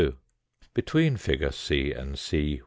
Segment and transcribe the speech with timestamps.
[0.73, 2.59] Between figure C and C.